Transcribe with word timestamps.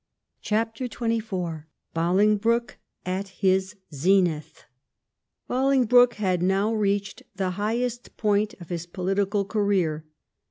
CHAPTER 0.41 0.87
XXIV 0.87 1.65
BOLINGBROKE 1.93 2.77
AT 3.05 3.27
HIS 3.27 3.75
ZENITH 3.93 4.63
BoLiNGBROKE 5.47 6.13
had 6.15 6.41
now 6.41 6.73
reached 6.73 7.21
the 7.35 7.51
highest 7.51 8.17
point 8.17 8.55
of 8.59 8.69
his 8.69 8.87
poHtical 8.87 9.47
career. 9.47 10.03